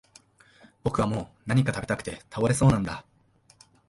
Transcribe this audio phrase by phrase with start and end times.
[0.83, 3.05] 僕はもう何か喰べたくて倒れそうなんだ